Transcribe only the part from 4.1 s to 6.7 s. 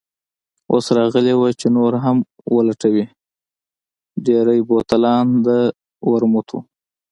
ډېری بوتلان د ورموت وو.